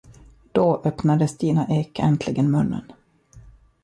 [0.51, 2.91] Då öppnade Stina Ek äntligen munnen.